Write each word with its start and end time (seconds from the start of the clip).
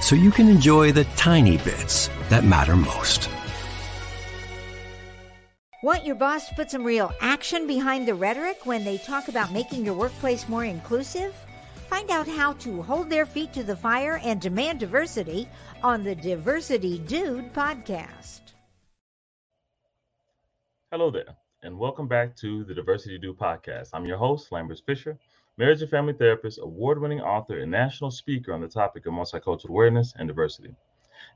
so 0.00 0.16
you 0.16 0.30
can 0.30 0.48
enjoy 0.48 0.92
the 0.92 1.04
tiny 1.16 1.58
bits 1.58 2.08
that 2.28 2.44
matter 2.44 2.76
most. 2.76 3.28
Want 5.82 6.04
your 6.04 6.16
boss 6.16 6.46
to 6.48 6.54
put 6.54 6.70
some 6.70 6.84
real 6.84 7.10
action 7.22 7.66
behind 7.66 8.06
the 8.06 8.14
rhetoric 8.14 8.66
when 8.66 8.84
they 8.84 8.98
talk 8.98 9.28
about 9.28 9.50
making 9.50 9.86
your 9.86 9.94
workplace 9.94 10.46
more 10.46 10.64
inclusive? 10.64 11.34
Find 11.88 12.10
out 12.10 12.28
how 12.28 12.52
to 12.64 12.82
hold 12.82 13.08
their 13.08 13.24
feet 13.24 13.54
to 13.54 13.64
the 13.64 13.74
fire 13.74 14.20
and 14.22 14.40
demand 14.40 14.80
diversity 14.80 15.48
on 15.82 16.04
the 16.04 16.14
Diversity 16.14 16.98
Dude 16.98 17.54
podcast. 17.54 18.40
Hello 20.92 21.10
there, 21.10 21.34
and 21.62 21.78
welcome 21.78 22.06
back 22.08 22.36
to 22.36 22.62
the 22.64 22.74
Diversity 22.74 23.16
Dude 23.16 23.38
podcast. 23.38 23.88
I'm 23.94 24.04
your 24.04 24.18
host, 24.18 24.52
Lambers 24.52 24.82
Fisher, 24.84 25.18
marriage 25.56 25.82
and 25.82 25.90
family 25.90 26.12
therapist, 26.12 26.58
award 26.62 27.00
winning 27.00 27.20
author, 27.20 27.58
and 27.58 27.70
national 27.70 28.10
speaker 28.10 28.52
on 28.52 28.60
the 28.60 28.68
topic 28.68 29.06
of 29.06 29.12
multicultural 29.12 29.70
awareness 29.70 30.14
and 30.18 30.28
diversity. 30.28 30.74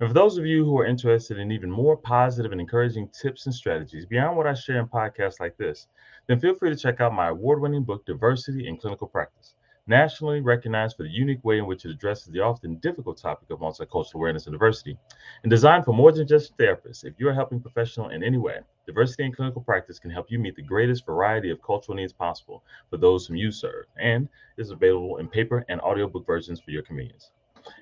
And 0.01 0.09
for 0.09 0.15
those 0.15 0.39
of 0.39 0.47
you 0.47 0.65
who 0.65 0.79
are 0.79 0.87
interested 0.87 1.39
in 1.39 1.53
even 1.53 1.71
more 1.71 1.97
positive 1.97 2.53
and 2.53 2.61
encouraging 2.61 3.09
tips 3.09 3.47
and 3.47 3.55
strategies 3.55 4.07
beyond 4.07 4.37
what 4.37 4.47
I 4.47 4.55
share 4.55 4.79
in 4.81 4.89
podcasts 4.89 5.41
like 5.41 5.57
this, 5.57 5.89
then 6.27 6.41
feel 6.41 6.55
free 6.55 6.71
to 6.71 6.77
check 6.77 7.01
out 7.01 7.13
my 7.13 7.29
award 7.29 7.61
winning 7.61 7.85
book, 7.85 8.07
Diversity 8.07 8.67
in 8.67 8.77
Clinical 8.77 9.07
Practice 9.07 9.55
nationally 9.87 10.41
recognized 10.41 10.97
for 10.97 11.03
the 11.03 11.11
unique 11.11 11.45
way 11.45 11.59
in 11.59 11.67
which 11.67 11.85
it 11.85 11.91
addresses 11.91 12.29
the 12.29 12.41
often 12.41 12.77
difficult 12.77 13.19
topic 13.19 13.51
of 13.51 13.61
multicultural 13.61 14.15
awareness 14.15 14.47
and 14.47 14.55
diversity, 14.55 14.97
and 15.43 15.51
designed 15.51 15.85
for 15.85 15.93
more 15.93 16.13
than 16.13 16.27
just 16.27 16.57
therapists. 16.57 17.05
If 17.05 17.15
you 17.19 17.29
are 17.29 17.33
a 17.33 17.35
helping 17.35 17.61
professional 17.61 18.09
in 18.09 18.23
any 18.23 18.39
way, 18.39 18.61
diversity 18.87 19.25
in 19.25 19.33
clinical 19.33 19.63
practice 19.63 19.99
can 19.99 20.11
help 20.11 20.31
you 20.31 20.39
meet 20.39 20.57
the 20.57 20.63
greatest 20.63 21.07
variety 21.07 21.51
of 21.51 21.63
cultural 21.63 21.97
needs 21.97 22.13
possible 22.13 22.65
for 22.91 22.97
those 22.97 23.27
whom 23.27 23.37
you 23.37 23.51
serve, 23.51 23.87
and 23.99 24.29
is 24.57 24.71
available 24.71 25.19
in 25.19 25.29
paper 25.29 25.65
and 25.69 25.81
audiobook 25.81 26.27
versions 26.27 26.61
for 26.61 26.71
your 26.71 26.83
convenience. 26.83 27.31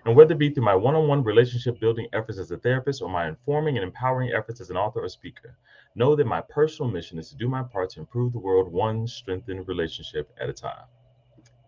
And 0.05 0.15
whether 0.15 0.35
it 0.35 0.39
be 0.39 0.51
through 0.51 0.65
my 0.65 0.77
one 0.77 0.95
on 0.95 1.09
one 1.09 1.25
relationship 1.25 1.81
building 1.81 2.07
efforts 2.13 2.39
as 2.39 2.53
a 2.53 2.57
therapist 2.57 3.03
or 3.03 3.09
my 3.09 3.27
informing 3.29 3.77
and 3.77 3.85
empowering 3.85 4.33
efforts 4.33 4.61
as 4.61 4.71
an 4.71 4.77
author 4.77 5.03
or 5.03 5.09
speaker, 5.09 5.57
know 5.95 6.15
that 6.15 6.27
my 6.27 6.41
personal 6.41 6.91
mission 6.91 7.19
is 7.19 7.31
to 7.31 7.37
do 7.37 7.49
my 7.49 7.63
part 7.63 7.91
to 7.91 8.01
improve 8.01 8.33
the 8.33 8.39
world 8.39 8.73
one 8.73 9.07
strengthened 9.07 9.67
relationship 9.67 10.33
at 10.41 10.49
a 10.49 10.53
time. 10.53 10.87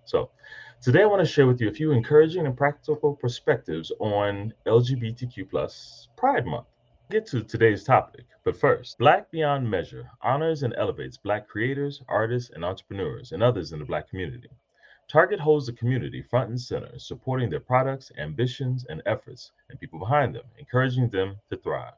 So, 0.05 0.31
today 0.81 1.03
I 1.03 1.07
want 1.07 1.21
to 1.21 1.27
share 1.27 1.47
with 1.47 1.61
you 1.61 1.69
a 1.69 1.73
few 1.73 1.93
encouraging 1.93 2.47
and 2.47 2.57
practical 2.57 3.17
perspectives 3.17 3.91
on 3.99 4.53
LGBTQ 4.67 5.51
plus 5.51 6.09
Pride 6.17 6.47
Month. 6.47 6.67
Get 7.11 7.27
to 7.27 7.45
today's 7.45 7.85
topic, 7.85 8.25
but 8.45 8.57
first, 8.57 8.97
Black 8.97 9.31
Beyond 9.31 9.71
Measure 9.71 10.11
honors 10.23 10.63
and 10.63 10.75
elevates 10.75 11.19
Black 11.19 11.47
creators, 11.47 12.03
artists, 12.09 12.49
and 12.49 12.65
entrepreneurs, 12.65 13.33
and 13.33 13.43
others 13.43 13.73
in 13.73 13.79
the 13.79 13.85
Black 13.85 14.09
community. 14.09 14.49
Target 15.07 15.39
holds 15.39 15.67
the 15.67 15.75
community 15.75 16.23
front 16.23 16.49
and 16.49 16.59
center, 16.59 16.99
supporting 16.99 17.51
their 17.51 17.61
products, 17.61 18.11
ambitions, 18.17 18.87
and 18.87 19.03
efforts, 19.05 19.53
and 19.69 19.79
people 19.79 19.99
behind 19.99 20.35
them, 20.35 20.47
encouraging 20.59 21.11
them 21.11 21.37
to 21.51 21.59
thrive. 21.59 21.93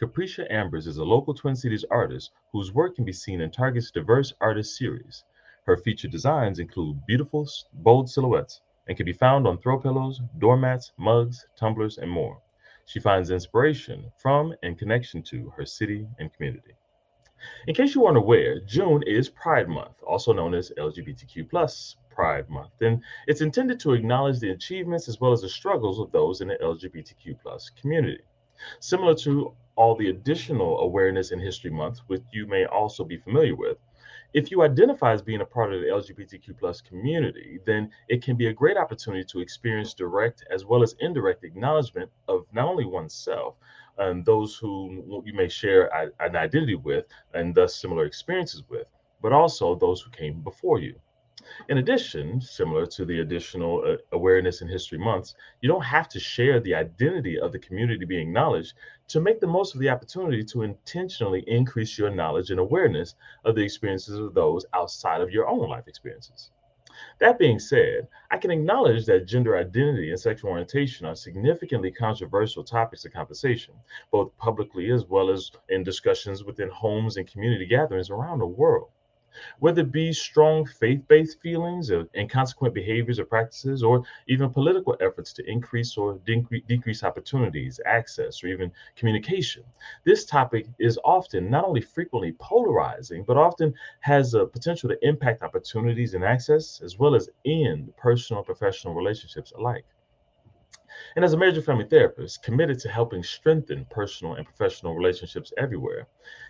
Capricia 0.00 0.46
Ambers 0.52 0.86
is 0.86 0.98
a 0.98 1.04
local 1.04 1.34
Twin 1.34 1.56
Cities 1.56 1.84
artist 1.90 2.30
whose 2.52 2.72
work 2.72 2.94
can 2.94 3.04
be 3.04 3.12
seen 3.12 3.40
in 3.40 3.50
Target's 3.50 3.90
diverse 3.90 4.32
artist 4.40 4.76
series. 4.76 5.24
Her 5.64 5.76
featured 5.76 6.12
designs 6.12 6.60
include 6.60 7.04
beautiful, 7.06 7.48
bold 7.72 8.08
silhouettes 8.08 8.60
and 8.86 8.96
can 8.96 9.04
be 9.04 9.12
found 9.12 9.48
on 9.48 9.58
throw 9.58 9.80
pillows, 9.80 10.20
doormats, 10.38 10.92
mugs, 10.96 11.44
tumblers, 11.56 11.98
and 11.98 12.08
more. 12.08 12.40
She 12.88 13.00
finds 13.00 13.30
inspiration 13.30 14.10
from 14.16 14.54
and 14.62 14.78
connection 14.78 15.22
to 15.24 15.50
her 15.50 15.66
city 15.66 16.08
and 16.18 16.32
community. 16.32 16.74
In 17.66 17.74
case 17.74 17.94
you 17.94 18.00
weren't 18.00 18.16
aware, 18.16 18.60
June 18.60 19.02
is 19.02 19.28
Pride 19.28 19.68
Month, 19.68 20.02
also 20.02 20.32
known 20.32 20.54
as 20.54 20.72
LGBTQ 20.78 21.50
Pride 22.08 22.48
Month, 22.48 22.80
and 22.80 23.02
it's 23.26 23.42
intended 23.42 23.78
to 23.80 23.92
acknowledge 23.92 24.40
the 24.40 24.52
achievements 24.52 25.06
as 25.06 25.20
well 25.20 25.32
as 25.32 25.42
the 25.42 25.50
struggles 25.50 26.00
of 26.00 26.10
those 26.12 26.40
in 26.40 26.48
the 26.48 26.56
LGBTQ 26.56 27.36
community. 27.78 28.22
Similar 28.80 29.16
to 29.16 29.54
all 29.76 29.94
the 29.94 30.08
additional 30.08 30.80
awareness 30.80 31.30
in 31.30 31.38
History 31.38 31.70
Month, 31.70 31.98
which 32.06 32.22
you 32.32 32.46
may 32.46 32.64
also 32.64 33.04
be 33.04 33.18
familiar 33.18 33.54
with, 33.54 33.76
if 34.34 34.50
you 34.50 34.62
identify 34.62 35.12
as 35.12 35.22
being 35.22 35.40
a 35.40 35.46
part 35.46 35.72
of 35.72 35.80
the 35.80 35.86
LGBTQ 35.86 36.58
plus 36.58 36.80
community, 36.80 37.58
then 37.64 37.90
it 38.08 38.22
can 38.22 38.36
be 38.36 38.48
a 38.48 38.52
great 38.52 38.76
opportunity 38.76 39.24
to 39.24 39.40
experience 39.40 39.94
direct 39.94 40.44
as 40.50 40.64
well 40.66 40.82
as 40.82 40.94
indirect 41.00 41.44
acknowledgement 41.44 42.10
of 42.28 42.44
not 42.52 42.68
only 42.68 42.84
oneself 42.84 43.56
and 43.96 44.24
those 44.24 44.56
who 44.56 45.22
you 45.24 45.32
may 45.32 45.48
share 45.48 45.90
an 46.20 46.36
identity 46.36 46.74
with 46.74 47.06
and 47.34 47.54
thus 47.54 47.74
similar 47.74 48.04
experiences 48.04 48.62
with, 48.68 48.86
but 49.22 49.32
also 49.32 49.74
those 49.74 50.00
who 50.02 50.10
came 50.10 50.40
before 50.42 50.78
you. 50.78 50.94
In 51.68 51.78
addition, 51.78 52.40
similar 52.40 52.84
to 52.86 53.04
the 53.04 53.20
additional 53.20 53.84
uh, 53.86 53.96
awareness 54.10 54.60
in 54.60 54.66
history 54.66 54.98
months, 54.98 55.36
you 55.60 55.68
don't 55.68 55.84
have 55.84 56.08
to 56.08 56.18
share 56.18 56.58
the 56.58 56.74
identity 56.74 57.38
of 57.38 57.52
the 57.52 57.60
community 57.60 58.04
being 58.04 58.26
acknowledged 58.28 58.74
to 59.06 59.20
make 59.20 59.38
the 59.38 59.46
most 59.46 59.72
of 59.74 59.80
the 59.80 59.88
opportunity 59.88 60.42
to 60.42 60.62
intentionally 60.62 61.44
increase 61.46 61.96
your 61.96 62.10
knowledge 62.10 62.50
and 62.50 62.58
awareness 62.58 63.14
of 63.44 63.54
the 63.54 63.62
experiences 63.62 64.18
of 64.18 64.34
those 64.34 64.66
outside 64.74 65.20
of 65.20 65.30
your 65.30 65.46
own 65.46 65.68
life 65.68 65.86
experiences. 65.86 66.50
That 67.20 67.38
being 67.38 67.60
said, 67.60 68.08
I 68.32 68.38
can 68.38 68.50
acknowledge 68.50 69.06
that 69.06 69.26
gender 69.26 69.56
identity 69.56 70.10
and 70.10 70.18
sexual 70.18 70.50
orientation 70.50 71.06
are 71.06 71.14
significantly 71.14 71.92
controversial 71.92 72.64
topics 72.64 73.04
of 73.04 73.12
conversation, 73.12 73.74
both 74.10 74.36
publicly 74.38 74.90
as 74.90 75.06
well 75.06 75.30
as 75.30 75.52
in 75.68 75.84
discussions 75.84 76.42
within 76.42 76.68
homes 76.68 77.16
and 77.16 77.30
community 77.30 77.66
gatherings 77.66 78.10
around 78.10 78.40
the 78.40 78.46
world 78.46 78.90
whether 79.58 79.82
it 79.82 79.92
be 79.92 80.12
strong 80.12 80.64
faith 80.66 81.06
based 81.08 81.40
feelings 81.40 81.90
and 81.90 82.30
consequent 82.30 82.74
behaviors 82.74 83.18
or 83.18 83.24
practices, 83.24 83.82
or 83.82 84.02
even 84.26 84.50
political 84.50 84.96
efforts 85.00 85.32
to 85.34 85.48
increase 85.48 85.96
or 85.96 86.18
decrease 86.66 87.02
opportunities, 87.02 87.80
access, 87.86 88.42
or 88.42 88.48
even 88.48 88.70
communication. 88.96 89.62
This 90.04 90.24
topic 90.24 90.66
is 90.78 90.98
often 91.04 91.50
not 91.50 91.64
only 91.64 91.80
frequently 91.80 92.32
polarizing, 92.38 93.24
but 93.24 93.36
often 93.36 93.74
has 94.00 94.34
a 94.34 94.46
potential 94.46 94.88
to 94.88 95.06
impact 95.06 95.42
opportunities 95.42 96.14
and 96.14 96.24
access, 96.24 96.80
as 96.82 96.98
well 96.98 97.14
as 97.14 97.28
end 97.44 97.92
personal 97.96 98.40
and 98.40 98.46
professional 98.46 98.94
relationships 98.94 99.52
alike. 99.52 99.84
And 101.16 101.24
as 101.24 101.32
a 101.32 101.38
major 101.38 101.62
family 101.62 101.84
therapist, 101.84 102.42
committed 102.42 102.78
to 102.80 102.88
helping 102.88 103.22
strengthen 103.22 103.84
personal 103.86 104.34
and 104.34 104.44
professional 104.44 104.94
relationships 104.94 105.52
everywhere, 105.56 106.06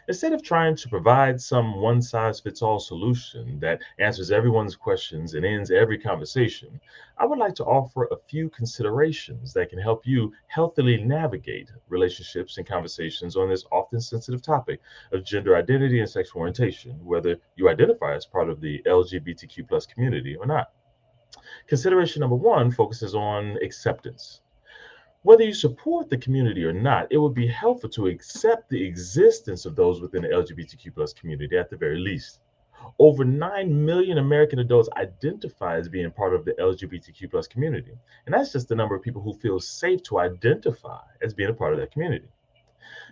instead 0.09 0.33
of 0.33 0.43
trying 0.43 0.75
to 0.77 0.89
provide 0.89 1.41
some 1.41 1.81
one 1.81 2.03
size 2.03 2.41
fits 2.41 2.63
all 2.63 2.79
solution 2.79 3.61
that 3.61 3.81
answers 3.99 4.31
everyone's 4.31 4.77
questions 4.77 5.35
and 5.35 5.45
ends 5.45 5.71
every 5.71 5.99
conversation, 5.99 6.81
I 7.19 7.27
would 7.27 7.39
like 7.39 7.55
to 7.57 7.65
offer 7.65 8.05
a 8.05 8.17
few 8.29 8.49
considerations 8.51 9.53
that 9.53 9.71
can 9.71 9.79
help 9.79 10.07
you 10.07 10.33
healthily 10.47 10.97
navigate 11.03 11.71
relationships 11.89 12.59
and 12.59 12.67
conversations 12.67 13.37
on 13.37 13.49
this 13.49 13.65
often 13.71 14.01
sensitive 14.01 14.43
topic 14.43 14.81
of 15.13 15.25
gender 15.25 15.57
identity 15.57 16.01
and 16.01 16.09
sexual 16.09 16.41
orientation, 16.41 17.05
whether 17.05 17.37
you 17.57 17.69
identify 17.69 18.15
as 18.15 18.25
part 18.25 18.49
of 18.49 18.61
the 18.61 18.83
LGBTQ 18.87 19.69
plus 19.69 19.87
community 19.87 20.37
or 20.37 20.47
not. 20.47 20.73
Consideration 21.69 22.21
number 22.21 22.35
one 22.35 22.71
focuses 22.71 23.15
on 23.15 23.59
acceptance. 23.63 24.41
Whether 25.23 25.45
you 25.45 25.53
support 25.53 26.09
the 26.09 26.17
community 26.17 26.65
or 26.65 26.73
not, 26.73 27.09
it 27.11 27.19
would 27.19 27.35
be 27.35 27.47
helpful 27.47 27.91
to 27.91 28.07
accept 28.07 28.71
the 28.71 28.83
existence 28.83 29.67
of 29.67 29.77
those 29.77 30.01
within 30.01 30.23
the 30.23 30.29
LGBTQ 30.29 30.95
plus 30.95 31.13
community 31.13 31.59
at 31.59 31.69
the 31.69 31.77
very 31.77 31.99
least. 31.99 32.41
Over 32.99 33.23
9 33.23 33.85
million 33.85 34.17
American 34.17 34.61
adults 34.61 34.89
identify 34.97 35.77
as 35.77 35.91
being 35.91 36.11
part 36.11 36.35
of 36.35 36.47
the 36.47 36.53
LGBTQ 36.53 37.31
plus 37.31 37.47
community. 37.47 37.93
And 38.25 38.35
that's 38.35 38.53
just 38.53 38.69
the 38.69 38.75
number 38.75 38.95
of 38.95 39.03
people 39.03 39.21
who 39.21 39.35
feel 39.35 39.61
safe 39.61 40.03
to 40.05 40.21
identify 40.21 41.03
as 41.21 41.35
being 41.35 41.51
a 41.51 41.55
part 41.55 41.75
of 41.75 41.81
that 41.81 41.93
community. 41.93 42.29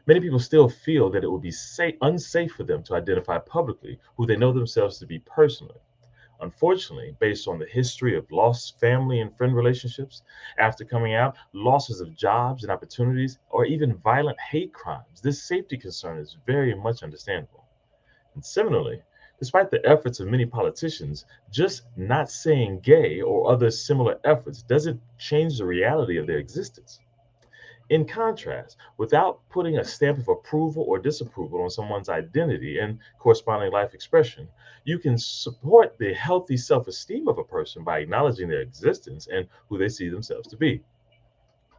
Many 0.06 0.20
people 0.20 0.38
still 0.38 0.70
feel 0.70 1.10
that 1.10 1.24
it 1.24 1.30
would 1.30 1.42
be 1.42 1.50
safe, 1.50 1.96
unsafe 2.00 2.52
for 2.52 2.64
them 2.64 2.82
to 2.84 2.94
identify 2.94 3.36
publicly 3.38 3.98
who 4.16 4.24
they 4.24 4.36
know 4.36 4.52
themselves 4.52 4.98
to 5.00 5.06
be 5.06 5.18
personally. 5.18 5.80
Unfortunately, 6.40 7.16
based 7.18 7.48
on 7.48 7.58
the 7.58 7.66
history 7.66 8.16
of 8.16 8.30
lost 8.30 8.78
family 8.78 9.20
and 9.20 9.36
friend 9.36 9.54
relationships 9.54 10.22
after 10.58 10.84
coming 10.84 11.14
out, 11.14 11.36
losses 11.52 12.00
of 12.00 12.14
jobs 12.14 12.62
and 12.62 12.70
opportunities, 12.70 13.38
or 13.50 13.64
even 13.64 13.96
violent 13.98 14.38
hate 14.40 14.72
crimes, 14.72 15.20
this 15.22 15.42
safety 15.42 15.76
concern 15.76 16.18
is 16.18 16.36
very 16.46 16.74
much 16.74 17.02
understandable. 17.02 17.64
And 18.34 18.44
similarly, 18.44 19.02
despite 19.38 19.70
the 19.70 19.84
efforts 19.86 20.20
of 20.20 20.28
many 20.28 20.46
politicians, 20.46 21.24
just 21.50 21.84
not 21.96 22.30
saying 22.30 22.80
gay 22.80 23.20
or 23.20 23.50
other 23.50 23.70
similar 23.70 24.18
efforts 24.24 24.62
doesn't 24.62 25.00
change 25.18 25.58
the 25.58 25.64
reality 25.64 26.18
of 26.18 26.26
their 26.26 26.38
existence. 26.38 27.00
In 27.88 28.04
contrast, 28.04 28.76
without 28.96 29.48
putting 29.48 29.78
a 29.78 29.84
stamp 29.84 30.18
of 30.18 30.28
approval 30.28 30.82
or 30.88 30.98
disapproval 30.98 31.62
on 31.62 31.70
someone's 31.70 32.08
identity 32.08 32.80
and 32.80 32.98
corresponding 33.20 33.70
life 33.70 33.94
expression, 33.94 34.48
you 34.82 34.98
can 34.98 35.16
support 35.16 35.96
the 35.96 36.12
healthy 36.12 36.56
self 36.56 36.88
esteem 36.88 37.28
of 37.28 37.38
a 37.38 37.44
person 37.44 37.84
by 37.84 38.00
acknowledging 38.00 38.48
their 38.48 38.60
existence 38.60 39.28
and 39.28 39.46
who 39.68 39.78
they 39.78 39.88
see 39.88 40.08
themselves 40.08 40.48
to 40.48 40.56
be. 40.56 40.82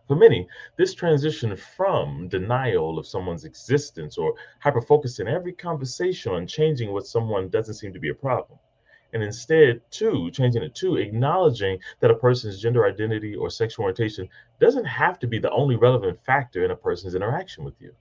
For 0.07 0.15
many, 0.15 0.47
this 0.77 0.93
transition 0.93 1.53
from 1.57 2.29
denial 2.29 2.97
of 2.97 3.05
someone's 3.05 3.43
existence 3.43 4.17
or 4.17 4.33
hyperfocus 4.63 5.19
in 5.19 5.27
every 5.27 5.51
conversation 5.51 6.31
on 6.31 6.47
changing 6.47 6.93
what 6.93 7.05
someone 7.05 7.49
doesn't 7.49 7.73
seem 7.73 7.91
to 7.91 7.99
be 7.99 8.09
a 8.09 8.15
problem 8.15 8.57
and 9.13 9.23
instead 9.23 9.81
to 9.91 10.29
changing 10.31 10.63
it 10.63 10.75
to 10.75 10.97
acknowledging 10.97 11.79
that 11.99 12.11
a 12.11 12.15
person's 12.15 12.61
gender 12.61 12.85
identity 12.85 13.35
or 13.35 13.49
sexual 13.49 13.83
orientation 13.83 14.27
doesn't 14.59 14.85
have 14.85 15.19
to 15.19 15.27
be 15.27 15.39
the 15.39 15.51
only 15.51 15.75
relevant 15.75 16.19
factor 16.25 16.63
in 16.65 16.71
a 16.71 16.75
person's 16.75 17.15
interaction 17.15 17.63
with 17.63 17.79
you 17.79 17.93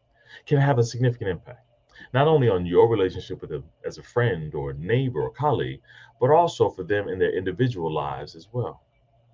can 0.47 0.59
have 0.59 0.79
a 0.79 0.85
significant 0.85 1.31
impact 1.31 1.65
not 2.13 2.29
only 2.29 2.49
on 2.49 2.67
your 2.67 2.89
relationship 2.89 3.41
with 3.41 3.51
them 3.51 3.65
as 3.85 3.99
a 3.99 4.03
friend 4.03 4.55
or 4.55 4.73
neighbor 4.75 5.23
or 5.23 5.31
colleague 5.31 5.81
but 6.21 6.31
also 6.31 6.69
for 6.69 6.83
them 6.83 7.09
in 7.09 7.19
their 7.19 7.37
individual 7.37 7.93
lives 7.93 8.35
as 8.35 8.49
well 8.53 8.83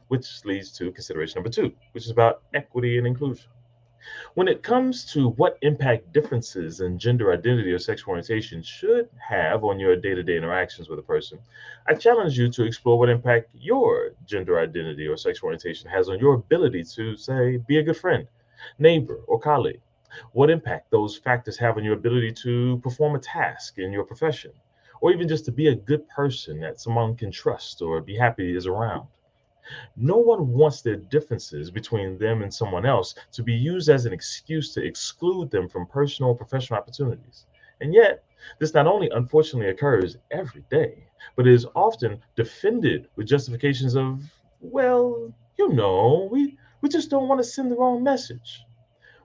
which 0.08 0.44
leads 0.44 0.70
to 0.70 0.92
consideration 0.92 1.36
number 1.36 1.50
two 1.50 1.72
which 1.92 2.04
is 2.04 2.10
about 2.10 2.42
equity 2.54 2.98
and 2.98 3.06
inclusion 3.06 3.46
when 4.34 4.48
it 4.48 4.62
comes 4.62 5.04
to 5.12 5.28
what 5.30 5.58
impact 5.62 6.12
differences 6.12 6.80
in 6.80 6.98
gender 6.98 7.32
identity 7.32 7.72
or 7.72 7.78
sexual 7.78 8.10
orientation 8.10 8.62
should 8.62 9.08
have 9.18 9.64
on 9.64 9.78
your 9.78 9.96
day 9.96 10.14
to 10.14 10.22
day 10.22 10.36
interactions 10.36 10.88
with 10.88 10.98
a 10.98 11.02
person, 11.02 11.38
I 11.86 11.94
challenge 11.94 12.38
you 12.38 12.50
to 12.50 12.64
explore 12.64 12.98
what 12.98 13.08
impact 13.08 13.50
your 13.54 14.14
gender 14.24 14.58
identity 14.58 15.06
or 15.06 15.16
sexual 15.16 15.48
orientation 15.48 15.88
has 15.90 16.08
on 16.08 16.18
your 16.18 16.34
ability 16.34 16.84
to, 16.94 17.16
say, 17.16 17.58
be 17.58 17.78
a 17.78 17.82
good 17.82 17.96
friend, 17.96 18.26
neighbor, 18.78 19.20
or 19.26 19.38
colleague. 19.38 19.80
What 20.32 20.50
impact 20.50 20.90
those 20.90 21.16
factors 21.16 21.56
have 21.58 21.76
on 21.76 21.84
your 21.84 21.94
ability 21.94 22.32
to 22.42 22.78
perform 22.82 23.14
a 23.14 23.18
task 23.18 23.78
in 23.78 23.92
your 23.92 24.04
profession, 24.04 24.52
or 25.00 25.12
even 25.12 25.26
just 25.28 25.44
to 25.46 25.52
be 25.52 25.68
a 25.68 25.74
good 25.74 26.08
person 26.08 26.60
that 26.60 26.80
someone 26.80 27.16
can 27.16 27.30
trust 27.30 27.82
or 27.82 28.00
be 28.00 28.16
happy 28.16 28.56
is 28.56 28.66
around. 28.66 29.06
No 29.96 30.16
one 30.16 30.48
wants 30.52 30.82
their 30.82 30.96
differences 30.96 31.70
between 31.70 32.18
them 32.18 32.42
and 32.42 32.52
someone 32.52 32.86
else 32.86 33.14
to 33.32 33.42
be 33.42 33.54
used 33.54 33.88
as 33.88 34.06
an 34.06 34.12
excuse 34.12 34.74
to 34.74 34.84
exclude 34.84 35.50
them 35.50 35.68
from 35.68 35.86
personal 35.86 36.30
or 36.30 36.36
professional 36.36 36.78
opportunities. 36.78 37.46
And 37.80 37.92
yet, 37.94 38.24
this 38.58 38.74
not 38.74 38.86
only 38.86 39.08
unfortunately 39.10 39.70
occurs 39.70 40.16
every 40.30 40.64
day, 40.70 41.04
but 41.36 41.46
is 41.46 41.66
often 41.74 42.20
defended 42.36 43.08
with 43.16 43.26
justifications 43.28 43.96
of, 43.96 44.22
well, 44.60 45.32
you 45.58 45.68
know, 45.68 46.28
we, 46.30 46.56
we 46.80 46.88
just 46.88 47.10
don't 47.10 47.28
want 47.28 47.40
to 47.40 47.44
send 47.44 47.70
the 47.70 47.76
wrong 47.76 48.02
message. 48.02 48.64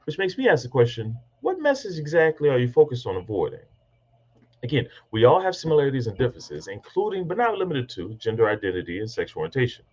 Which 0.05 0.17
makes 0.17 0.37
me 0.37 0.47
ask 0.47 0.63
the 0.63 0.69
question 0.69 1.17
what 1.41 1.59
message 1.59 1.99
exactly 1.99 2.49
are 2.49 2.57
you 2.57 2.69
focused 2.69 3.05
on 3.05 3.15
avoiding? 3.15 3.59
Again, 4.67 4.89
we 5.11 5.23
all 5.23 5.39
have 5.39 5.55
similarities 5.55 6.07
and 6.07 6.17
differences, 6.17 6.67
including 6.67 7.25
but 7.25 7.37
not 7.37 7.57
limited 7.57 7.87
to 7.91 8.15
gender 8.15 8.49
identity 8.49 8.99
and 8.99 9.09
sexual 9.09 9.39
orientation. 9.39 9.85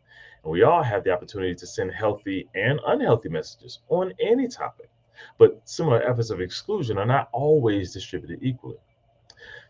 And 0.42 0.50
we 0.50 0.64
all 0.64 0.82
have 0.82 1.04
the 1.04 1.12
opportunity 1.12 1.54
to 1.54 1.64
send 1.64 1.92
healthy 1.92 2.48
and 2.56 2.80
unhealthy 2.84 3.28
messages 3.28 3.78
on 3.88 4.12
any 4.20 4.48
topic, 4.48 4.90
but 5.38 5.60
similar 5.64 6.02
efforts 6.02 6.30
of 6.30 6.40
exclusion 6.40 6.98
are 6.98 7.06
not 7.06 7.28
always 7.30 7.92
distributed 7.92 8.40
equally. 8.42 8.78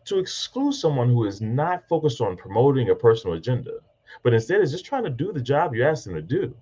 To 0.06 0.18
exclude 0.18 0.72
someone 0.72 1.10
who 1.10 1.26
is 1.26 1.42
not 1.42 1.86
focused 1.86 2.22
on 2.22 2.38
promoting 2.38 2.88
a 2.88 2.94
personal 2.94 3.36
agenda, 3.36 3.72
but 4.22 4.32
instead 4.32 4.62
is 4.62 4.72
just 4.72 4.86
trying 4.86 5.04
to 5.04 5.10
do 5.10 5.32
the 5.34 5.42
job 5.42 5.74
you 5.74 5.84
asked 5.84 6.06
them 6.06 6.14
to 6.14 6.22
do, 6.22 6.56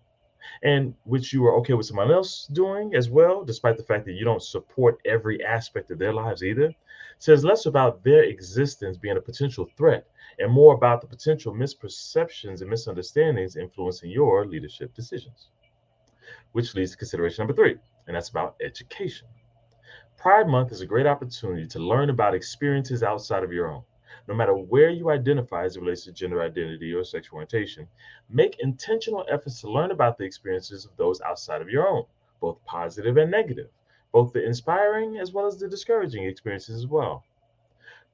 and 0.65 0.97
which 1.05 1.33
you 1.33 1.47
are 1.47 1.55
okay 1.59 1.75
with 1.75 1.87
someone 1.87 2.11
else 2.11 2.49
doing 2.53 2.97
as 2.97 3.09
well, 3.09 3.45
despite 3.45 3.77
the 3.77 3.85
fact 3.85 4.05
that 4.07 4.15
you 4.15 4.25
don't 4.25 4.43
support 4.43 4.99
every 5.05 5.45
aspect 5.45 5.93
of 5.93 6.01
their 6.01 6.13
lives 6.13 6.43
either, 6.43 6.75
says 7.23 7.45
less 7.45 7.67
about 7.67 8.03
their 8.03 8.25
existence 8.25 8.97
being 8.97 9.17
a 9.17 9.21
potential 9.21 9.69
threat 9.77 10.09
and 10.41 10.51
more 10.51 10.75
about 10.75 11.01
the 11.01 11.07
potential 11.07 11.55
misperceptions 11.55 12.63
and 12.63 12.69
misunderstandings 12.69 13.55
influencing 13.55 14.11
your 14.11 14.45
leadership 14.45 14.93
decisions. 14.93 15.51
Which 16.51 16.75
leads 16.75 16.91
to 16.91 16.97
consideration 16.97 17.43
number 17.43 17.55
three, 17.55 17.77
and 18.09 18.17
that's 18.17 18.31
about 18.31 18.57
education. 18.61 19.29
Pride 20.17 20.49
Month 20.49 20.73
is 20.73 20.81
a 20.81 20.87
great 20.87 21.07
opportunity 21.07 21.65
to 21.69 21.79
learn 21.79 22.11
about 22.11 22.35
experiences 22.35 23.05
outside 23.05 23.45
of 23.45 23.53
your 23.53 23.71
own. 23.71 23.85
No 24.27 24.35
matter 24.35 24.57
where 24.57 24.91
you 24.91 25.11
identify 25.11 25.63
as 25.63 25.77
it 25.77 25.81
relates 25.81 26.03
to 26.07 26.13
gender 26.13 26.43
identity 26.43 26.93
or 26.93 27.05
sexual 27.05 27.37
orientation, 27.37 27.87
make 28.31 28.59
intentional 28.59 29.25
efforts 29.31 29.61
to 29.61 29.71
learn 29.71 29.93
about 29.93 30.19
the 30.19 30.25
experiences 30.25 30.85
of 30.87 30.97
those 30.97 31.21
outside 31.21 31.63
of 31.63 31.69
your 31.69 31.87
own, 31.87 32.05
both 32.41 32.59
positive 32.65 33.17
and 33.17 33.31
negative, 33.31 33.69
both 34.13 34.33
the 34.33 34.45
inspiring 34.45 35.19
as 35.19 35.33
well 35.33 35.47
as 35.47 35.59
the 35.59 35.69
discouraging 35.69 36.25
experiences 36.25 36.77
as 36.77 36.87
well. 36.87 37.25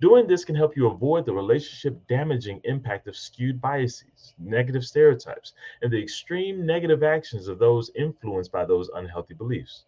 Doing 0.00 0.28
this 0.28 0.44
can 0.44 0.54
help 0.54 0.76
you 0.76 0.86
avoid 0.86 1.26
the 1.26 1.34
relationship 1.34 2.06
damaging 2.06 2.60
impact 2.62 3.08
of 3.08 3.16
skewed 3.16 3.60
biases, 3.60 4.32
negative 4.38 4.84
stereotypes, 4.84 5.54
and 5.82 5.92
the 5.92 6.00
extreme 6.00 6.64
negative 6.64 7.02
actions 7.02 7.48
of 7.48 7.58
those 7.58 7.90
influenced 7.96 8.52
by 8.52 8.64
those 8.64 8.88
unhealthy 8.94 9.34
beliefs. 9.34 9.86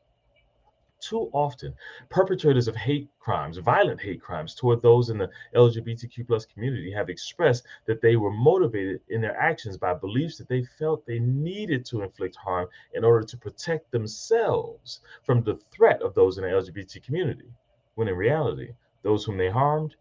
Too 1.01 1.31
often, 1.33 1.75
perpetrators 2.11 2.69
of 2.69 2.77
hate 2.77 3.09
crimes, 3.19 3.57
violent 3.57 4.03
hate 4.03 4.21
crimes 4.21 4.55
toward 4.55 4.83
those 4.83 5.09
in 5.09 5.17
the 5.17 5.31
LGBTQ 5.55 6.27
plus 6.27 6.45
community 6.45 6.93
have 6.93 7.09
expressed 7.09 7.67
that 7.87 8.03
they 8.03 8.17
were 8.17 8.31
motivated 8.31 9.01
in 9.09 9.23
their 9.23 9.37
actions 9.37 9.79
by 9.79 9.95
beliefs 9.95 10.37
that 10.37 10.49
they 10.49 10.63
felt 10.63 11.07
they 11.07 11.19
needed 11.19 11.87
to 11.87 12.03
inflict 12.03 12.37
harm 12.37 12.69
in 12.93 13.03
order 13.03 13.25
to 13.25 13.39
protect 13.39 13.91
themselves 13.91 15.01
from 15.23 15.43
the 15.43 15.57
threat 15.73 16.03
of 16.03 16.15
those 16.15 16.37
in 16.37 16.45
the 16.45 16.51
LGBT 16.51 17.03
community, 17.03 17.51
when 17.95 18.07
in 18.07 18.15
reality, 18.15 18.75
those 19.03 19.25
whom 19.25 19.39
they 19.39 19.51
harmed 19.51 19.97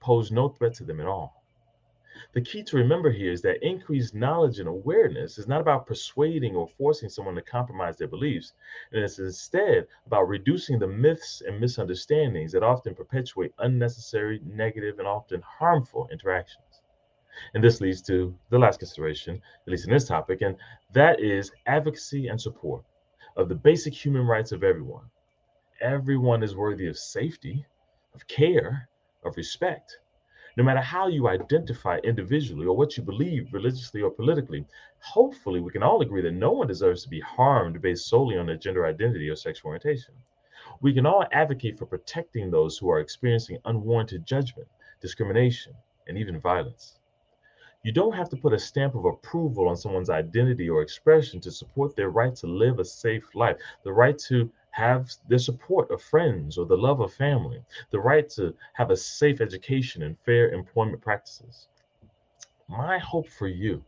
pose 0.00 0.30
no 0.30 0.50
threat 0.50 0.74
to 0.74 0.84
them 0.84 1.00
at 1.00 1.06
all. 1.06 1.41
The 2.32 2.40
key 2.40 2.62
to 2.62 2.78
remember 2.78 3.10
here 3.10 3.30
is 3.30 3.42
that 3.42 3.62
increased 3.62 4.14
knowledge 4.14 4.58
and 4.58 4.66
awareness 4.66 5.36
is 5.36 5.46
not 5.46 5.60
about 5.60 5.86
persuading 5.86 6.56
or 6.56 6.66
forcing 6.66 7.10
someone 7.10 7.34
to 7.34 7.42
compromise 7.42 7.98
their 7.98 8.08
beliefs, 8.08 8.54
and 8.90 9.04
it's 9.04 9.18
instead 9.18 9.86
about 10.06 10.28
reducing 10.28 10.78
the 10.78 10.86
myths 10.86 11.42
and 11.42 11.60
misunderstandings 11.60 12.52
that 12.52 12.62
often 12.62 12.94
perpetuate 12.94 13.52
unnecessary, 13.58 14.40
negative, 14.46 14.98
and 14.98 15.06
often 15.06 15.42
harmful 15.42 16.08
interactions. 16.10 16.80
And 17.52 17.62
this 17.62 17.82
leads 17.82 18.00
to 18.02 18.34
the 18.48 18.58
last 18.58 18.78
consideration, 18.78 19.42
at 19.66 19.70
least 19.70 19.86
in 19.86 19.92
this 19.92 20.08
topic, 20.08 20.40
and 20.40 20.56
that 20.94 21.20
is 21.20 21.52
advocacy 21.66 22.28
and 22.28 22.40
support 22.40 22.82
of 23.36 23.50
the 23.50 23.54
basic 23.54 23.92
human 23.92 24.26
rights 24.26 24.52
of 24.52 24.64
everyone. 24.64 25.04
Everyone 25.82 26.42
is 26.42 26.56
worthy 26.56 26.86
of 26.86 26.96
safety, 26.96 27.66
of 28.14 28.26
care, 28.26 28.88
of 29.22 29.36
respect. 29.36 29.98
No 30.54 30.64
matter 30.64 30.80
how 30.80 31.06
you 31.06 31.28
identify 31.28 31.96
individually 32.04 32.66
or 32.66 32.76
what 32.76 32.96
you 32.96 33.02
believe 33.02 33.54
religiously 33.54 34.02
or 34.02 34.10
politically, 34.10 34.66
hopefully 35.00 35.60
we 35.60 35.72
can 35.72 35.82
all 35.82 36.02
agree 36.02 36.20
that 36.20 36.32
no 36.32 36.52
one 36.52 36.66
deserves 36.66 37.02
to 37.02 37.08
be 37.08 37.20
harmed 37.20 37.80
based 37.80 38.06
solely 38.06 38.36
on 38.36 38.46
their 38.46 38.58
gender 38.58 38.84
identity 38.84 39.30
or 39.30 39.36
sexual 39.36 39.70
orientation. 39.70 40.14
We 40.82 40.92
can 40.92 41.06
all 41.06 41.24
advocate 41.32 41.78
for 41.78 41.86
protecting 41.86 42.50
those 42.50 42.76
who 42.76 42.90
are 42.90 43.00
experiencing 43.00 43.58
unwarranted 43.64 44.26
judgment, 44.26 44.68
discrimination, 45.00 45.74
and 46.06 46.18
even 46.18 46.38
violence. 46.38 46.98
You 47.82 47.92
don't 47.92 48.14
have 48.14 48.28
to 48.28 48.36
put 48.36 48.52
a 48.52 48.58
stamp 48.58 48.94
of 48.94 49.06
approval 49.06 49.68
on 49.68 49.76
someone's 49.76 50.10
identity 50.10 50.68
or 50.68 50.82
expression 50.82 51.40
to 51.40 51.50
support 51.50 51.96
their 51.96 52.10
right 52.10 52.34
to 52.36 52.46
live 52.46 52.78
a 52.78 52.84
safe 52.84 53.34
life, 53.34 53.56
the 53.84 53.92
right 53.92 54.18
to 54.28 54.52
have 54.72 55.10
the 55.28 55.38
support 55.38 55.90
of 55.90 56.02
friends 56.02 56.58
or 56.58 56.66
the 56.66 56.76
love 56.76 57.00
of 57.00 57.12
family, 57.12 57.62
the 57.90 58.00
right 58.00 58.28
to 58.30 58.54
have 58.72 58.90
a 58.90 58.96
safe 58.96 59.40
education 59.40 60.02
and 60.02 60.18
fair 60.18 60.50
employment 60.50 61.00
practices. 61.00 61.68
My 62.68 62.98
hope 62.98 63.28
for 63.28 63.48
you 63.48 63.84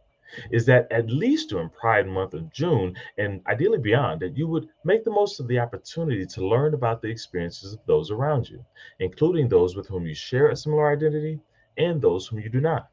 is 0.50 0.66
that 0.66 0.90
at 0.90 1.10
least 1.10 1.50
during 1.50 1.70
Pride 1.70 2.06
Month 2.06 2.34
of 2.34 2.52
June 2.52 2.96
and 3.18 3.40
ideally 3.46 3.78
beyond, 3.78 4.20
that 4.20 4.36
you 4.36 4.46
would 4.46 4.68
make 4.84 5.04
the 5.04 5.10
most 5.10 5.40
of 5.40 5.48
the 5.48 5.58
opportunity 5.58 6.26
to 6.26 6.46
learn 6.46 6.74
about 6.74 7.00
the 7.00 7.08
experiences 7.08 7.72
of 7.72 7.80
those 7.86 8.10
around 8.10 8.48
you, 8.48 8.64
including 8.98 9.48
those 9.48 9.76
with 9.76 9.86
whom 9.86 10.06
you 10.06 10.14
share 10.14 10.48
a 10.48 10.56
similar 10.56 10.92
identity 10.92 11.40
and 11.78 12.00
those 12.00 12.26
whom 12.26 12.40
you 12.40 12.48
do 12.48 12.60
not. 12.60 12.88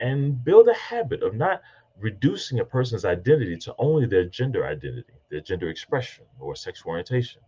And 0.00 0.44
build 0.44 0.68
a 0.68 0.74
habit 0.74 1.22
of 1.22 1.34
not 1.34 1.62
reducing 2.00 2.60
a 2.60 2.64
person's 2.64 3.04
identity 3.04 3.56
to 3.56 3.74
only 3.78 4.06
their 4.06 4.24
gender 4.24 4.66
identity, 4.66 5.14
their 5.30 5.40
gender 5.40 5.68
expression, 5.68 6.24
or 6.38 6.54
sexual 6.54 6.90
orientation. 6.90 7.42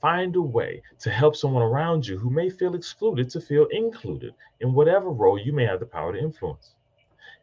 Find 0.00 0.34
a 0.36 0.42
way 0.42 0.82
to 1.00 1.10
help 1.10 1.36
someone 1.36 1.62
around 1.62 2.06
you 2.06 2.18
who 2.18 2.30
may 2.30 2.50
feel 2.50 2.74
excluded 2.74 3.28
to 3.30 3.40
feel 3.40 3.66
included 3.70 4.34
in 4.60 4.72
whatever 4.72 5.10
role 5.10 5.38
you 5.38 5.52
may 5.52 5.66
have 5.66 5.80
the 5.80 5.86
power 5.86 6.12
to 6.12 6.18
influence. 6.18 6.74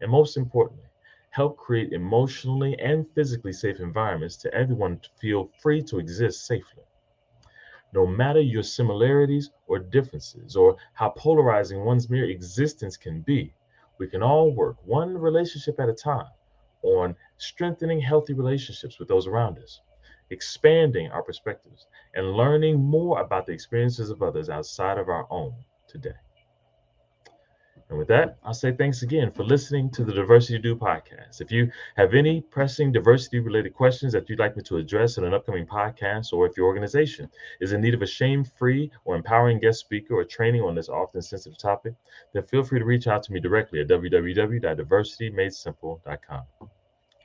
And 0.01 0.11
most 0.11 0.37
importantly, 0.37 0.87
help 1.29 1.57
create 1.57 1.93
emotionally 1.93 2.77
and 2.79 3.05
physically 3.13 3.53
safe 3.53 3.79
environments 3.79 4.37
to 4.37 4.53
everyone 4.53 4.99
to 4.99 5.09
feel 5.21 5.49
free 5.61 5.81
to 5.83 5.99
exist 5.99 6.45
safely. 6.45 6.83
No 7.93 8.05
matter 8.05 8.41
your 8.41 8.63
similarities 8.63 9.51
or 9.67 9.79
differences, 9.79 10.55
or 10.55 10.77
how 10.93 11.09
polarizing 11.09 11.85
one's 11.85 12.09
mere 12.09 12.25
existence 12.25 12.97
can 12.97 13.21
be, 13.21 13.53
we 13.99 14.07
can 14.07 14.23
all 14.23 14.51
work 14.53 14.77
one 14.85 15.17
relationship 15.17 15.79
at 15.79 15.89
a 15.89 15.93
time 15.93 16.27
on 16.83 17.15
strengthening 17.37 17.99
healthy 17.99 18.33
relationships 18.33 18.99
with 18.99 19.07
those 19.07 19.27
around 19.27 19.57
us, 19.59 19.81
expanding 20.29 21.09
our 21.11 21.23
perspectives, 21.23 21.87
and 22.15 22.33
learning 22.33 22.79
more 22.79 23.21
about 23.21 23.45
the 23.45 23.53
experiences 23.53 24.09
of 24.09 24.21
others 24.21 24.49
outside 24.49 24.97
of 24.97 25.09
our 25.09 25.27
own 25.31 25.53
today. 25.87 26.15
And 27.89 27.97
with 27.97 28.09
that, 28.09 28.37
I'll 28.43 28.53
say 28.53 28.73
thanks 28.73 29.01
again 29.01 29.31
for 29.31 29.45
listening 29.45 29.89
to 29.91 30.03
the 30.03 30.11
Diversity 30.11 30.59
Dude 30.59 30.77
podcast. 30.77 31.39
If 31.39 31.53
you 31.53 31.71
have 31.95 32.13
any 32.13 32.41
pressing 32.41 32.91
diversity 32.91 33.39
related 33.39 33.73
questions 33.73 34.11
that 34.11 34.27
you'd 34.27 34.39
like 34.39 34.57
me 34.57 34.63
to 34.63 34.75
address 34.75 35.17
in 35.17 35.23
an 35.23 35.33
upcoming 35.33 35.65
podcast, 35.65 36.33
or 36.33 36.45
if 36.45 36.57
your 36.57 36.65
organization 36.65 37.29
is 37.61 37.71
in 37.71 37.79
need 37.79 37.93
of 37.93 38.01
a 38.01 38.05
shame 38.05 38.43
free 38.43 38.91
or 39.05 39.15
empowering 39.15 39.59
guest 39.59 39.79
speaker 39.79 40.15
or 40.15 40.25
training 40.25 40.63
on 40.63 40.75
this 40.75 40.89
often 40.89 41.21
sensitive 41.21 41.57
topic, 41.57 41.93
then 42.33 42.43
feel 42.43 42.61
free 42.61 42.79
to 42.79 42.85
reach 42.85 43.07
out 43.07 43.23
to 43.23 43.31
me 43.31 43.39
directly 43.39 43.79
at 43.79 43.87
www.diversitymadesimple.com. 43.87 46.43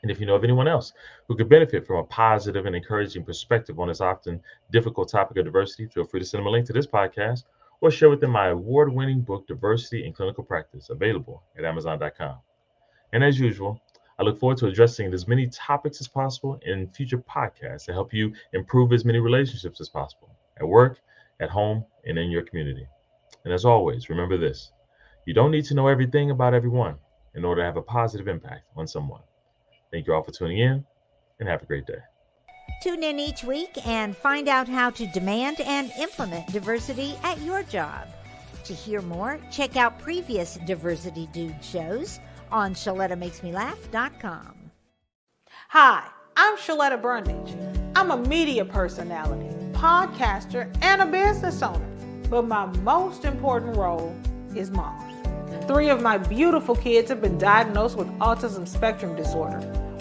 And 0.03 0.11
if 0.11 0.21
you 0.21 0.27
know 0.27 0.37
of 0.37 0.45
anyone 0.45 0.69
else 0.69 0.93
who 1.27 1.35
could 1.37 1.49
benefit 1.49 1.87
from 1.87 1.97
a 1.97 2.05
positive 2.05 2.67
and 2.67 2.77
encouraging 2.77 3.25
perspective 3.25 3.81
on 3.81 3.89
this 3.89 4.01
often 4.01 4.41
difficult 4.71 5.09
topic 5.09 5.39
of 5.39 5.45
diversity, 5.45 5.87
feel 5.87 6.05
free 6.05 6.21
to 6.21 6.27
send 6.27 6.39
them 6.41 6.47
a 6.47 6.51
link 6.51 6.67
to 6.67 6.73
this 6.73 6.87
podcast 6.87 7.45
or 7.83 7.91
share 7.91 8.09
with 8.09 8.21
them 8.21 8.31
my 8.31 8.49
award 8.49 8.93
winning 8.93 9.21
book, 9.21 9.47
Diversity 9.47 10.07
in 10.07 10.13
Clinical 10.13 10.45
Practice, 10.45 10.89
available 10.89 11.43
at 11.59 11.65
Amazon.com. 11.65 12.39
And 13.13 13.23
as 13.23 13.39
usual, 13.39 13.83
I 14.19 14.23
look 14.23 14.39
forward 14.39 14.59
to 14.59 14.69
addressing 14.69 15.13
as 15.13 15.27
many 15.27 15.49
topics 15.49 16.01
as 16.01 16.07
possible 16.07 16.61
in 16.65 16.89
future 16.91 17.19
podcasts 17.19 17.85
to 17.87 17.93
help 17.93 18.15
you 18.15 18.33
improve 18.53 18.93
as 18.93 19.05
many 19.05 19.19
relationships 19.19 19.81
as 19.81 19.89
possible 19.89 20.31
at 20.59 20.67
work, 20.67 21.01
at 21.41 21.51
home, 21.51 21.85
and 22.07 22.17
in 22.19 22.31
your 22.31 22.43
community. 22.43 22.87
And 23.45 23.53
as 23.53 23.65
always, 23.65 24.09
remember 24.09 24.39
this 24.39 24.73
you 25.27 25.35
don't 25.35 25.51
need 25.51 25.65
to 25.67 25.75
know 25.75 25.89
everything 25.89 26.31
about 26.31 26.55
everyone 26.55 26.97
in 27.35 27.45
order 27.45 27.63
to 27.63 27.67
have 27.67 27.77
a 27.77 27.83
positive 27.83 28.29
impact 28.29 28.65
on 28.77 28.87
someone. 28.87 29.23
Thank 29.91 30.07
you 30.07 30.15
all 30.15 30.23
for 30.23 30.33
tuning 30.33 30.59
in 30.59 30.85
and 31.41 31.49
have 31.49 31.63
a 31.63 31.67
great 31.67 31.87
day. 31.87 32.12
Tune 32.83 33.03
in 33.03 33.19
each 33.19 33.45
week 33.45 33.71
and 33.87 34.17
find 34.17 34.49
out 34.49 34.69
how 34.69 34.91
to 34.91 35.07
demand 35.07 35.61
and 35.61 35.93
implement 35.99 36.49
diversity 36.49 37.15
at 37.23 37.41
your 37.43 37.63
job. 37.63 38.09
To 38.65 38.75
hear 38.75 39.03
more, 39.03 39.39
check 39.51 39.77
out 39.77 39.99
previous 39.99 40.55
Diversity 40.67 41.29
Dude 41.33 41.63
shows 41.63 42.21
on 42.51 42.75
ShalettaMakesMeLaugh.com. 42.75 44.71
Hi, 45.69 46.07
I'm 46.37 46.57
Shaletta 46.57 47.01
Brundage. 47.01 47.57
I'm 47.97 48.11
a 48.11 48.17
media 48.17 48.65
personality, 48.65 49.55
podcaster, 49.73 50.75
and 50.83 51.03
a 51.03 51.07
business 51.07 51.63
owner. 51.63 51.89
But 52.29 52.47
my 52.47 52.67
most 52.83 53.25
important 53.25 53.77
role 53.77 54.17
is 54.55 54.71
mom. 54.71 55.09
Three 55.67 55.89
of 55.89 56.03
my 56.03 56.19
beautiful 56.19 56.75
kids 56.75 57.09
have 57.11 57.21
been 57.21 57.39
diagnosed 57.39 57.97
with 57.97 58.09
autism 58.19 58.67
spectrum 58.67 59.15
disorder. 59.17 59.61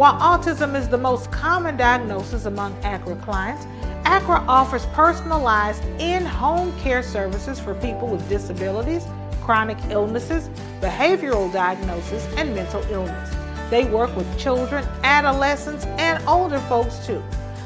While 0.00 0.14
autism 0.14 0.74
is 0.74 0.88
the 0.88 0.96
most 0.96 1.30
common 1.30 1.76
diagnosis 1.76 2.46
among 2.46 2.72
ACRA 2.84 3.16
clients, 3.16 3.66
ACRA 4.06 4.42
offers 4.48 4.86
personalized 4.94 5.84
in 6.00 6.24
home 6.24 6.72
care 6.78 7.02
services 7.02 7.60
for 7.60 7.74
people 7.74 8.08
with 8.08 8.26
disabilities, 8.26 9.04
chronic 9.42 9.76
illnesses, 9.90 10.48
behavioral 10.80 11.52
diagnosis, 11.52 12.26
and 12.38 12.54
mental 12.54 12.82
illness. 12.90 13.30
They 13.68 13.84
work 13.84 14.16
with 14.16 14.38
children, 14.38 14.86
adolescents, 15.04 15.84
and 15.98 16.26
older 16.26 16.60
folks 16.60 17.06
too. 17.06 17.22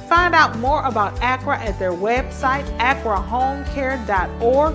Find 0.09 0.35
out 0.35 0.59
more 0.59 0.85
about 0.87 1.17
ACRA 1.23 1.59
at 1.59 1.79
their 1.79 1.93
website, 1.93 2.67
acrahomecare.org. 2.79 4.75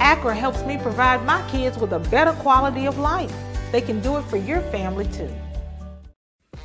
ACRA 0.00 0.34
helps 0.34 0.62
me 0.62 0.78
provide 0.78 1.22
my 1.26 1.46
kids 1.50 1.76
with 1.76 1.92
a 1.92 1.98
better 1.98 2.32
quality 2.40 2.86
of 2.86 2.96
life. 2.98 3.34
They 3.72 3.82
can 3.82 4.00
do 4.00 4.16
it 4.16 4.22
for 4.22 4.38
your 4.38 4.62
family 4.70 5.04
too. 5.08 5.28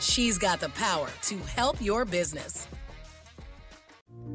She's 0.00 0.38
got 0.38 0.60
the 0.60 0.68
power 0.70 1.08
to 1.22 1.36
help 1.38 1.80
your 1.80 2.04
business. 2.04 2.66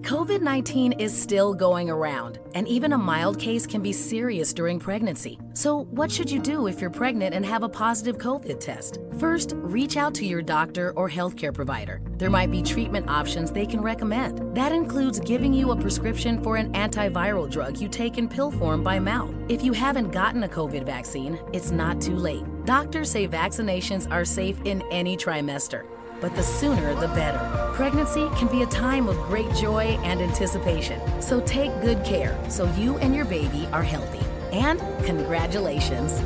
COVID 0.02 0.42
19 0.42 0.94
is 0.94 1.16
still 1.16 1.54
going 1.54 1.88
around, 1.90 2.40
and 2.56 2.68
even 2.68 2.94
a 2.94 2.98
mild 2.98 3.40
case 3.40 3.68
can 3.68 3.84
be 3.84 3.94
serious 3.94 4.52
during 4.52 4.80
pregnancy. 4.80 5.38
So, 5.54 5.84
what 5.92 6.12
should 6.12 6.30
you 6.30 6.40
do 6.40 6.66
if 6.66 6.82
you're 6.82 6.90
pregnant 6.90 7.36
and 7.36 7.46
have 7.46 7.62
a 7.62 7.70
positive 7.70 8.18
COVID 8.18 8.60
test? 8.60 8.98
First, 9.20 9.54
reach 9.58 9.98
out 9.98 10.16
to 10.16 10.26
your 10.26 10.42
doctor 10.42 10.92
or 10.96 11.08
healthcare 11.08 11.54
provider. 11.54 12.02
There 12.18 12.32
might 12.32 12.50
be 12.50 12.64
treatment 12.64 13.10
options 13.10 13.52
they 13.52 13.68
can 13.68 13.80
recommend. 13.80 14.56
That 14.56 14.72
includes 14.72 15.20
giving 15.20 15.54
you 15.54 15.70
a 15.70 15.80
prescription 15.80 16.42
for 16.42 16.56
an 16.56 16.74
antiviral 16.74 17.50
drug 17.50 17.80
you 17.80 17.88
take 17.88 18.18
in 18.18 18.28
pill 18.28 18.50
form 18.50 18.84
by 18.84 18.98
mouth. 18.98 19.34
If 19.50 19.64
you 19.64 19.72
haven't 19.72 20.12
gotten 20.12 20.44
a 20.44 20.50
COVID 20.50 20.84
vaccine, 20.84 21.40
it's 21.54 21.70
not 21.70 22.02
too 22.02 22.16
late. 22.16 22.44
Doctors 22.66 23.12
say 23.12 23.28
vaccinations 23.28 24.12
are 24.12 24.26
safe 24.26 24.60
in 24.66 24.82
any 24.92 25.16
trimester 25.16 25.91
but 26.22 26.36
the 26.36 26.44
sooner 26.44 26.94
the 26.96 27.08
better. 27.10 27.40
Pregnancy 27.74 28.30
can 28.38 28.48
be 28.48 28.62
a 28.62 28.68
time 28.68 29.10
of 29.10 29.18
great 29.24 29.52
joy 29.56 30.00
and 30.04 30.22
anticipation, 30.22 31.02
so 31.22 31.42
take 31.42 31.72
good 31.82 32.06
care 32.06 32.38
so 32.50 32.72
you 32.76 32.98
and 33.00 33.14
your 33.16 33.26
baby 33.26 33.68
are 33.74 33.84
healthy. 33.84 34.24
And 34.54 34.80
congratulations. 35.04 36.22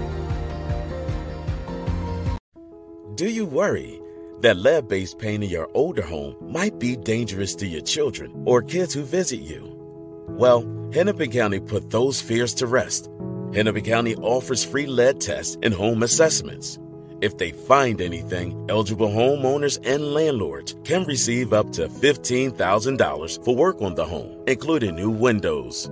Do 3.16 3.30
you 3.30 3.46
worry 3.46 4.02
that 4.42 4.58
lead 4.58 4.90
based 4.90 5.20
paint 5.20 5.44
in 5.44 5.50
your 5.50 5.70
older 5.74 6.02
home 6.02 6.36
might 6.42 6.78
be 6.80 6.98
dangerous 6.98 7.56
to 7.56 7.66
your 7.66 7.82
children 7.82 8.44
or 8.46 8.62
kids 8.62 8.94
who 8.94 9.04
visit 9.04 9.40
you? 9.40 9.72
Well, 10.28 10.66
Hennepin 10.94 11.32
County 11.32 11.62
put 11.62 11.90
those 11.90 12.20
fears 12.20 12.54
to 12.56 12.68
rest. 12.68 13.10
Hennepin 13.54 13.86
County 13.86 14.16
offers 14.18 14.66
free 14.66 14.86
lead 14.86 15.22
tests 15.22 15.58
and 15.64 15.74
home 15.74 16.04
assessments. 16.04 16.78
If 17.22 17.38
they 17.38 17.52
find 17.52 18.02
anything, 18.02 18.66
eligible 18.70 19.08
homeowners 19.08 19.80
and 19.86 20.14
landlords 20.14 20.76
can 20.84 21.06
receive 21.06 21.54
up 21.54 21.72
to 21.74 21.88
$15,000 21.88 23.46
for 23.46 23.56
work 23.56 23.82
on 23.82 23.96
the 23.96 24.06
home, 24.06 24.44
including 24.48 24.96
new 24.96 25.10
windows. 25.10 25.90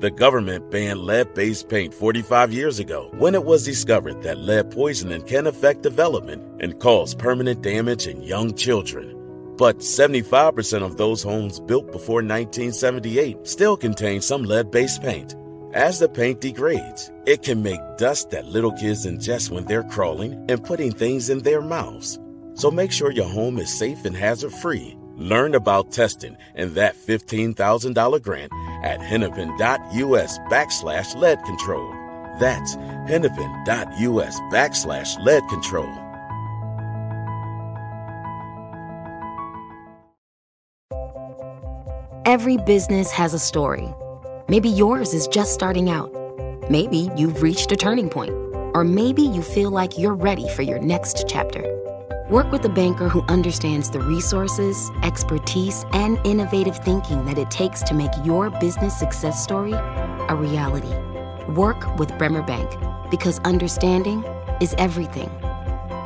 The 0.00 0.10
government 0.10 0.70
banned 0.70 1.00
lead 1.00 1.34
based 1.34 1.68
paint 1.68 1.92
45 1.92 2.52
years 2.52 2.78
ago 2.78 3.10
when 3.18 3.34
it 3.34 3.44
was 3.44 3.64
discovered 3.64 4.22
that 4.22 4.38
lead 4.38 4.70
poisoning 4.70 5.22
can 5.22 5.46
affect 5.46 5.82
development 5.82 6.42
and 6.62 6.78
cause 6.78 7.14
permanent 7.14 7.62
damage 7.62 8.06
in 8.06 8.22
young 8.22 8.54
children. 8.54 9.16
But 9.56 9.78
75% 9.78 10.82
of 10.82 10.96
those 10.96 11.22
homes 11.22 11.58
built 11.60 11.86
before 11.86 12.16
1978 12.16 13.46
still 13.46 13.76
contain 13.76 14.20
some 14.20 14.42
lead 14.42 14.70
based 14.70 15.02
paint. 15.02 15.34
As 15.74 15.98
the 15.98 16.08
paint 16.08 16.40
degrades, 16.40 17.10
it 17.26 17.42
can 17.42 17.60
make 17.60 17.80
dust 17.96 18.30
that 18.30 18.46
little 18.46 18.70
kids 18.70 19.06
ingest 19.06 19.50
when 19.50 19.64
they're 19.64 19.82
crawling 19.82 20.46
and 20.48 20.62
putting 20.62 20.92
things 20.92 21.30
in 21.30 21.40
their 21.40 21.60
mouths. 21.60 22.16
So 22.54 22.70
make 22.70 22.92
sure 22.92 23.10
your 23.10 23.28
home 23.28 23.58
is 23.58 23.76
safe 23.76 24.04
and 24.04 24.16
hazard 24.16 24.52
free. 24.52 24.96
Learn 25.16 25.56
about 25.56 25.90
testing 25.90 26.36
and 26.54 26.76
that 26.76 26.94
$15,000 26.94 28.22
grant 28.22 28.52
at 28.84 29.00
hennepin.us 29.00 30.38
backslash 30.48 31.16
lead 31.16 31.42
control. 31.42 31.90
That's 32.38 32.76
hennepin.us 33.08 34.38
backslash 34.52 35.18
lead 35.24 35.42
control. 35.48 35.92
Every 42.24 42.58
business 42.58 43.10
has 43.10 43.34
a 43.34 43.40
story. 43.40 43.92
Maybe 44.46 44.68
yours 44.68 45.14
is 45.14 45.26
just 45.26 45.54
starting 45.54 45.88
out. 45.88 46.12
Maybe 46.68 47.08
you've 47.16 47.40
reached 47.40 47.72
a 47.72 47.76
turning 47.76 48.10
point. 48.10 48.32
Or 48.74 48.84
maybe 48.84 49.22
you 49.22 49.40
feel 49.40 49.70
like 49.70 49.96
you're 49.96 50.14
ready 50.14 50.48
for 50.50 50.60
your 50.60 50.78
next 50.78 51.24
chapter. 51.26 51.62
Work 52.28 52.52
with 52.52 52.62
a 52.66 52.68
banker 52.68 53.08
who 53.08 53.22
understands 53.22 53.88
the 53.88 54.00
resources, 54.00 54.90
expertise, 55.02 55.86
and 55.94 56.18
innovative 56.26 56.76
thinking 56.76 57.24
that 57.24 57.38
it 57.38 57.50
takes 57.50 57.82
to 57.84 57.94
make 57.94 58.10
your 58.22 58.50
business 58.50 58.98
success 58.98 59.42
story 59.42 59.72
a 59.72 60.34
reality. 60.34 60.94
Work 61.52 61.98
with 61.98 62.16
Bremer 62.18 62.42
Bank 62.42 62.70
because 63.10 63.38
understanding 63.40 64.24
is 64.60 64.74
everything. 64.76 65.30